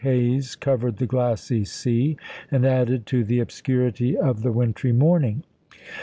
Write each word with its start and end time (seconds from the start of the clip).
haze 0.03 0.55
covered 0.55 0.97
the 0.97 1.05
glassy 1.05 1.63
sea 1.63 2.17
and 2.49 2.65
added 2.65 3.05
to 3.05 3.23
the 3.25 3.39
ob 3.39 3.49
scurity 3.49 4.15
of 4.15 4.41
the 4.41 4.51
wintry 4.51 4.91
morning. 4.91 5.43